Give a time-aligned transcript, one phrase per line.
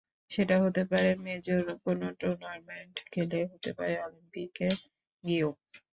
[0.31, 4.67] সেটা হতে পারে মেজর কোনো টুর্নামেন্টে খেলে, হতে পারে অলিম্পিকে
[5.23, 5.49] গিয়েও।